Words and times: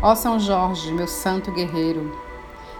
Ó 0.00 0.14
São 0.14 0.38
Jorge, 0.38 0.92
meu 0.92 1.08
santo 1.08 1.50
guerreiro, 1.50 2.16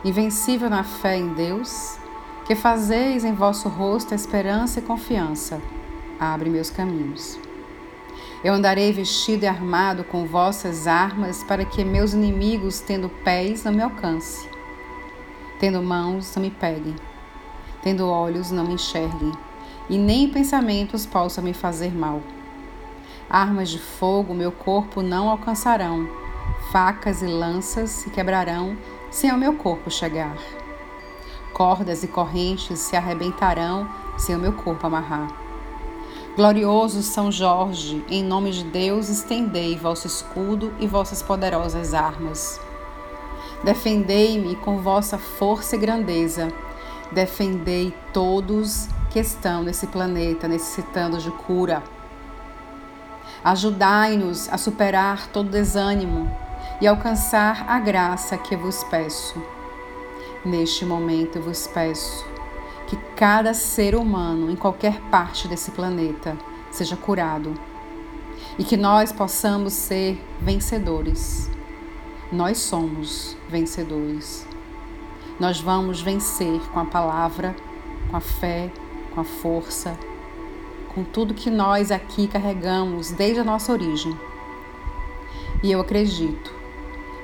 invencível 0.05 0.71
na 0.71 0.85
fé 0.85 1.17
em 1.17 1.35
Deus, 1.35 1.99
que 2.47 2.55
fazeis 2.55 3.25
em 3.25 3.35
vosso 3.35 3.69
rosto 3.69 4.15
esperança 4.15 4.79
e 4.79 4.83
confiança, 4.83 5.61
abre 6.21 6.49
meus 6.49 6.71
caminhos. 6.71 7.37
Eu 8.45 8.55
andarei 8.55 8.93
vestido 8.93 9.43
e 9.43 9.49
armado 9.49 10.05
com 10.05 10.27
vossas 10.27 10.87
armas, 10.87 11.43
para 11.43 11.65
que 11.65 11.85
meus 11.85 12.13
inimigos, 12.13 12.79
tendo 12.79 13.09
pés, 13.09 13.65
não 13.65 13.73
me 13.73 13.83
alcance, 13.83 14.49
tendo 15.59 15.83
mãos, 15.83 16.33
não 16.37 16.43
me 16.45 16.51
peguem, 16.53 16.95
tendo 17.83 18.09
olhos, 18.09 18.53
não 18.53 18.65
me 18.65 18.75
enxerguem, 18.75 19.33
e 19.91 19.99
nem 19.99 20.29
pensamentos 20.29 21.05
possam 21.05 21.43
me 21.43 21.53
fazer 21.53 21.93
mal. 21.93 22.23
Armas 23.29 23.71
de 23.71 23.81
fogo 23.81 24.33
meu 24.33 24.53
corpo 24.53 25.03
não 25.03 25.29
alcançarão, 25.29 26.28
facas 26.71 27.23
e 27.23 27.27
lanças 27.27 27.91
se 27.91 28.11
quebrarão 28.11 28.77
sem 29.11 29.31
ao 29.31 29.39
meu 29.39 29.55
corpo 29.55 29.91
chegar. 29.91 30.37
Cordas 31.53 32.03
e 32.03 32.09
correntes 32.09 32.79
se 32.81 32.97
arrebentarão 32.97 33.89
sem 34.17 34.37
o 34.37 34.39
meu 34.39 34.53
corpo 34.53 34.87
amarrar. 34.87 35.29
Glorioso 36.37 37.03
São 37.03 37.33
Jorge, 37.33 38.05
em 38.09 38.23
nome 38.23 38.51
de 38.53 38.65
Deus, 38.65 39.09
estendei 39.09 39.77
vosso 39.77 40.07
escudo 40.07 40.73
e 40.79 40.87
vossas 40.87 41.23
poderosas 41.23 41.95
armas. 41.95 42.61
Defendei-me 43.65 44.55
com 44.57 44.79
vossa 44.79 45.19
força 45.19 45.75
e 45.75 45.79
grandeza. 45.79 46.53
Defendei 47.11 47.93
todos 48.13 48.89
que 49.11 49.19
estão 49.19 49.63
nesse 49.63 49.87
planeta 49.87 50.47
necessitando 50.47 51.19
de 51.19 51.31
cura 51.31 51.83
Ajudai-nos 53.45 54.49
a 54.49 54.59
superar 54.59 55.29
todo 55.29 55.49
desânimo 55.49 56.31
e 56.81 56.87
alcançar 56.87 57.65
a 57.69 57.79
graça 57.81 58.39
que 58.39 58.57
vos 58.57 58.85
peço. 58.85 59.41
Neste 60.45 60.85
momento 60.85 61.41
vos 61.41 61.67
peço 61.67 62.25
que 62.87 62.97
cada 63.17 63.53
ser 63.53 63.95
humano 63.95 64.51
em 64.51 64.57
qualquer 64.57 65.01
parte 65.11 65.49
desse 65.49 65.73
planeta 65.73 66.37
seja 66.71 66.97
curado 66.97 67.55
e 68.59 68.65
que 68.65 68.77
nós 68.77 69.13
possamos 69.13 69.73
ser 69.73 70.23
vencedores. 70.41 71.51
Nós 72.31 72.59
somos 72.59 73.37
vencedores. 73.49 74.47
Nós 75.39 75.61
vamos 75.61 76.01
vencer 76.01 76.61
com 76.73 76.81
a 76.81 76.85
palavra, 76.85 77.55
com 78.11 78.17
a 78.17 78.21
fé, 78.21 78.71
com 79.15 79.21
a 79.21 79.25
força, 79.25 79.97
com 80.95 81.05
tudo 81.05 81.35
que 81.35 81.51
nós 81.51 81.91
aqui 81.91 82.27
carregamos 82.27 83.11
desde 83.11 83.41
a 83.41 83.45
nossa 83.45 83.73
origem. 83.73 84.19
E 85.63 85.71
eu 85.71 85.81
acredito 85.81 86.58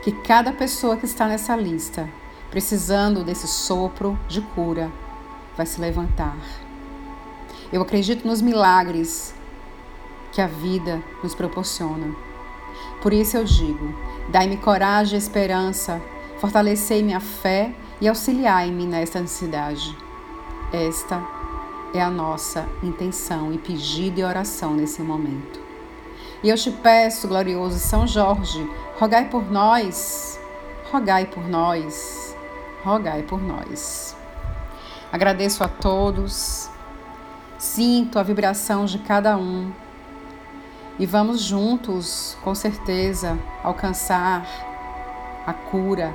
que 0.05 0.13
cada 0.13 0.53
pessoa 0.53 0.99
que 0.99 1.07
está 1.07 1.27
nessa 1.27 1.57
lista, 1.57 2.07
precisando 2.51 3.25
desse 3.25 3.49
sopro 3.49 4.19
de 4.29 4.43
cura, 4.43 4.93
vai 5.57 5.65
se 5.65 5.81
levantar. 5.81 6.37
Eu 7.73 7.81
acredito 7.81 8.29
nos 8.29 8.43
milagres 8.43 9.35
que 10.31 10.43
a 10.43 10.47
vida 10.47 11.03
nos 11.23 11.35
proporciona. 11.35 12.15
Por 13.01 13.15
isso 13.15 13.39
eu 13.39 13.45
digo: 13.45 13.95
dai-me 14.29 14.59
coragem 14.59 15.15
e 15.15 15.19
esperança, 15.19 16.03
fortalecei 16.39 17.03
minha 17.03 17.21
fé 17.21 17.75
e 17.99 18.07
auxiliai-me 18.07 18.85
nesta 18.85 19.21
necessidade. 19.21 19.97
Esta 20.71 21.27
é 21.95 22.03
a 22.03 22.11
nossa 22.11 22.69
intenção 22.83 23.55
e 23.55 23.57
pedido 23.57 24.21
e 24.21 24.25
oração 24.25 24.75
nesse 24.75 25.01
momento. 25.01 25.59
E 26.45 26.51
eu 26.51 26.57
te 26.57 26.71
peço, 26.71 27.27
glorioso 27.27 27.79
São 27.79 28.07
Jorge, 28.07 28.71
rogai 28.99 29.31
por 29.31 29.51
nós, 29.51 30.39
rogai 30.93 31.25
por 31.25 31.43
nós, 31.49 32.37
rogai 32.85 33.23
por 33.23 33.43
nós. 33.43 34.15
Agradeço 35.11 35.65
a 35.65 35.69
todos, 35.69 36.69
sinto 37.57 38.19
a 38.19 38.23
vibração 38.23 38.85
de 38.85 38.99
cada 38.99 39.39
um 39.39 39.73
e 40.99 41.07
vamos 41.07 41.41
juntos, 41.41 42.37
com 42.45 42.55
certeza, 42.55 43.39
alcançar 43.63 44.47
a 45.47 45.53
cura. 45.55 46.15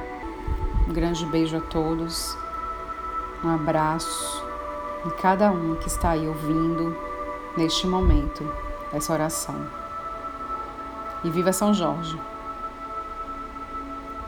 Um 0.87 0.93
grande 0.93 1.25
beijo 1.25 1.57
a 1.57 1.61
todos, 1.61 2.37
um 3.43 3.49
abraço 3.49 4.45
em 5.07 5.09
cada 5.09 5.51
um 5.51 5.75
que 5.77 5.87
está 5.87 6.11
aí 6.11 6.27
ouvindo 6.27 6.95
neste 7.57 7.87
momento 7.87 8.47
essa 8.93 9.11
oração. 9.11 9.78
E 11.23 11.29
viva 11.29 11.51
São 11.51 11.73
Jorge! 11.73 12.19